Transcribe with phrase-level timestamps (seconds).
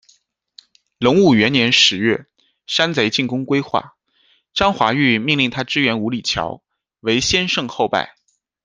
[0.97, 2.25] 隆武元年十月，
[2.65, 3.95] 山贼进攻归化，
[4.51, 6.63] 张华玉命令他支援五里桥，
[7.01, 8.15] 唯先胜后败。